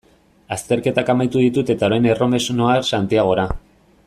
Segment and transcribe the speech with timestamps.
[0.55, 3.49] Azterketak amaitu ditut eta orain erromes noa Santiagora.